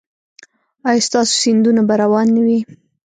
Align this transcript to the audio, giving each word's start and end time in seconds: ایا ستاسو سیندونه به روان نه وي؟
ایا 0.89 1.05
ستاسو 1.07 1.33
سیندونه 1.43 1.81
به 1.87 1.95
روان 2.01 2.27
نه 2.35 2.41
وي؟ 2.45 2.59